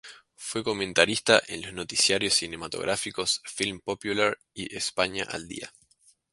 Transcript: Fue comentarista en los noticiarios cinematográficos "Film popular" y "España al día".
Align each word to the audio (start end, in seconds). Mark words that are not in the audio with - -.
Fue 0.35 0.63
comentarista 0.63 1.43
en 1.47 1.61
los 1.61 1.73
noticiarios 1.73 2.33
cinematográficos 2.33 3.39
"Film 3.45 3.81
popular" 3.81 4.39
y 4.51 4.75
"España 4.75 5.27
al 5.29 5.47
día". 5.47 5.71